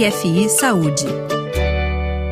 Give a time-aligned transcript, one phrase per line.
[0.00, 1.04] RFI Saúde.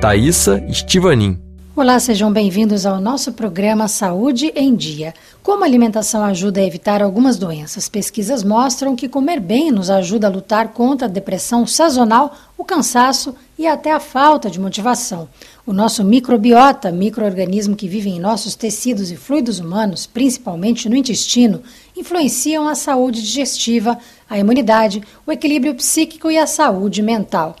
[0.00, 1.38] Thaisa Estivanin.
[1.76, 5.14] Olá, sejam bem-vindos ao nosso programa Saúde em Dia.
[5.44, 10.26] Como a alimentação ajuda a evitar algumas doenças, pesquisas mostram que comer bem nos ajuda
[10.26, 13.32] a lutar contra a depressão sazonal, o cansaço
[13.62, 15.28] e até a falta de motivação.
[15.64, 21.62] O nosso microbiota, microorganismo que vive em nossos tecidos e fluidos humanos, principalmente no intestino,
[21.96, 23.96] influenciam a saúde digestiva,
[24.28, 27.54] a imunidade, o equilíbrio psíquico e a saúde mental.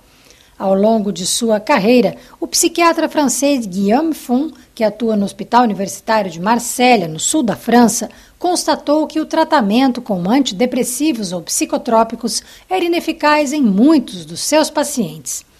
[0.58, 6.32] Ao longo de sua carreira, o psiquiatra francês Guillaume Font, que atua no Hospital Universitário
[6.32, 8.10] de Marselha, no sul da França,
[8.40, 15.51] constatou que o tratamento com antidepressivos ou psicotrópicos era ineficaz em muitos dos seus pacientes.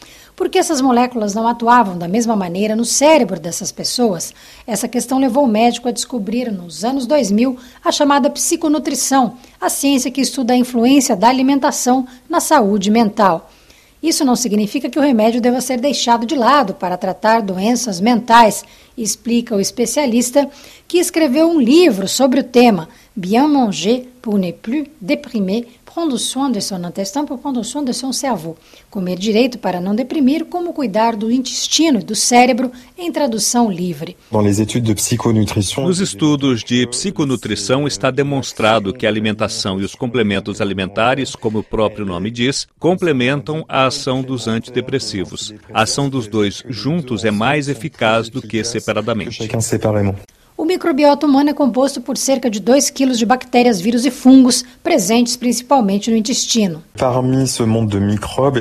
[0.43, 4.35] Porque essas moléculas não atuavam da mesma maneira no cérebro dessas pessoas,
[4.67, 10.11] essa questão levou o médico a descobrir, nos anos 2000, a chamada psiconutrição, a ciência
[10.11, 13.53] que estuda a influência da alimentação na saúde mental.
[14.03, 18.65] Isso não significa que o remédio deva ser deixado de lado para tratar doenças mentais,
[18.99, 20.51] explica o especialista
[20.89, 26.51] que escreveu um livro sobre o tema Bien manger pour ne plus déprimer prendre soin
[26.51, 28.57] de son intestin pour prendre soin de son cerveau.
[28.91, 34.17] Comer direito para não deprimir, como cuidar do intestino e do cérebro, em tradução livre.
[35.79, 41.65] Nos estudos de psiconutrição está demonstrado que a alimentação e os complementos alimentares, como o
[41.65, 45.53] próprio nome diz, complementam a ação dos antidepressivos.
[45.73, 49.49] A ação dos dois juntos é mais eficaz do que separadamente.
[50.63, 54.65] O microbiota humano é composto por cerca de 2 kg de bactérias, vírus e fungos,
[54.81, 56.85] presentes principalmente no intestino.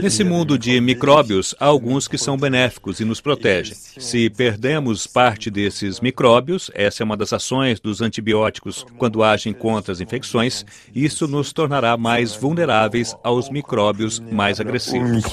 [0.02, 3.76] Nesse mundo de micróbios, há alguns que são benéficos e nos protegem.
[4.00, 9.94] Se perdemos parte desses micróbios, essa é uma das ações dos antibióticos quando agem contra
[9.94, 15.24] as infecções, isso nos tornará mais vulneráveis aos micróbios mais agressivos.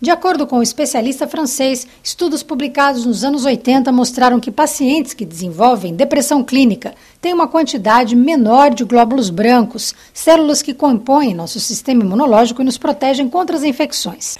[0.00, 5.27] De acordo com o especialista francês, estudos publicados nos anos 80 mostraram que pacientes que
[5.28, 12.02] desenvolvem depressão clínica têm uma quantidade menor de glóbulos brancos, células que compõem nosso sistema
[12.02, 14.36] imunológico e nos protegem contra as infecções.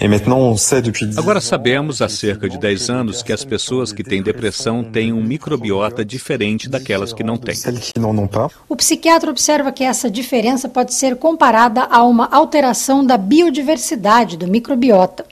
[1.16, 5.22] Agora sabemos há cerca de 10 anos que as pessoas que têm depressão têm um
[5.22, 7.54] microbiota diferente daquelas que não têm.
[8.68, 14.46] O psiquiatra observa que essa diferença pode ser comparada a uma alteração da biodiversidade do
[14.46, 15.24] microbiota.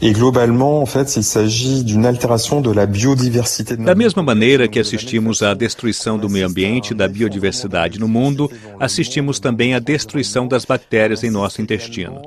[3.79, 8.51] Da mesma maneira que assistimos à destruição do meio ambiente e da biodiversidade no mundo,
[8.79, 12.23] assistimos também à destruição das bactérias em nosso intestino.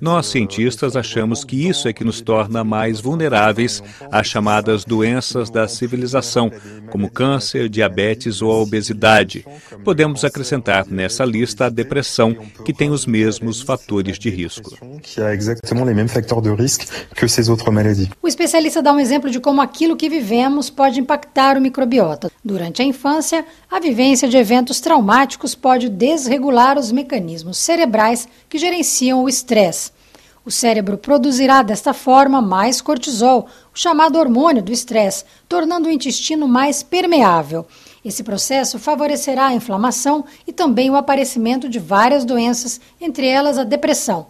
[0.00, 5.66] Nós, cientistas, achamos que isso é que nos torna mais vulneráveis às chamadas doenças da
[5.68, 6.50] civilização,
[6.90, 9.44] como câncer, diabetes ou a obesidade.
[9.84, 12.34] Podemos acrescentar nessa lista a depressão,
[12.64, 14.70] que tem os mesmos fatores de risco.
[18.22, 22.30] O especialista dá um exemplo de como aquilo que vivemos pode impactar o microbiota.
[22.54, 29.24] Durante a infância, a vivência de eventos traumáticos pode desregular os mecanismos cerebrais que gerenciam
[29.24, 29.90] o estresse.
[30.44, 36.46] O cérebro produzirá desta forma mais cortisol, o chamado hormônio do estresse, tornando o intestino
[36.46, 37.66] mais permeável.
[38.04, 43.64] Esse processo favorecerá a inflamação e também o aparecimento de várias doenças, entre elas a
[43.64, 44.28] depressão.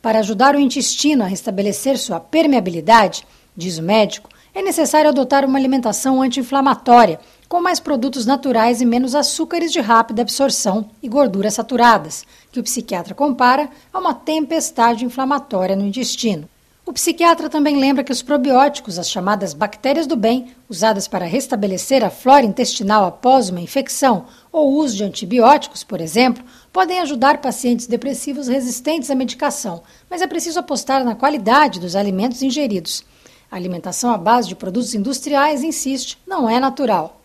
[0.00, 3.26] Para ajudar o intestino a restabelecer sua permeabilidade,
[3.56, 9.14] diz o médico, é necessário adotar uma alimentação anti-inflamatória, com mais produtos naturais e menos
[9.14, 15.76] açúcares de rápida absorção e gorduras saturadas, que o psiquiatra compara a uma tempestade inflamatória
[15.76, 16.48] no intestino.
[16.86, 22.04] O psiquiatra também lembra que os probióticos, as chamadas bactérias do bem, usadas para restabelecer
[22.04, 27.88] a flora intestinal após uma infecção ou uso de antibióticos, por exemplo, podem ajudar pacientes
[27.88, 33.04] depressivos resistentes à medicação, mas é preciso apostar na qualidade dos alimentos ingeridos.
[33.50, 37.20] A alimentação à base de produtos industriais, insiste, não é natural.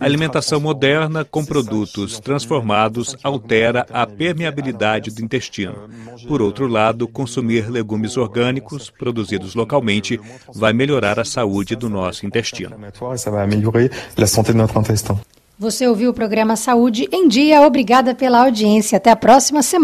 [0.00, 5.90] A alimentação moderna com produtos transformados altera a permeabilidade do intestino.
[6.26, 10.18] Por outro lado, consumir legumes orgânicos produzidos localmente
[10.54, 12.76] vai melhorar a saúde do nosso intestino.
[15.58, 17.60] Você ouviu o programa Saúde em Dia.
[17.60, 18.96] Obrigada pela audiência.
[18.96, 19.80] Até a próxima semana.